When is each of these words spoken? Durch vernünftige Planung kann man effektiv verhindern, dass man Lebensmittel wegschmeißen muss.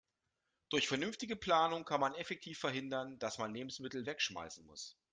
Durch 0.71 0.87
vernünftige 0.87 1.35
Planung 1.35 1.85
kann 1.85 1.99
man 2.01 2.15
effektiv 2.15 2.57
verhindern, 2.57 3.19
dass 3.19 3.37
man 3.37 3.53
Lebensmittel 3.53 4.03
wegschmeißen 4.07 4.65
muss. 4.65 4.97